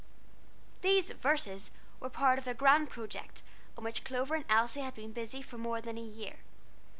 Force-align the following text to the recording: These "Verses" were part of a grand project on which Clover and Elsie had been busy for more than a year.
These 0.81 1.11
"Verses" 1.11 1.69
were 1.99 2.09
part 2.09 2.39
of 2.39 2.47
a 2.47 2.55
grand 2.55 2.89
project 2.89 3.43
on 3.77 3.83
which 3.83 4.03
Clover 4.03 4.33
and 4.33 4.45
Elsie 4.49 4.81
had 4.81 4.95
been 4.95 5.11
busy 5.13 5.43
for 5.43 5.59
more 5.59 5.79
than 5.79 5.95
a 5.99 6.01
year. 6.01 6.37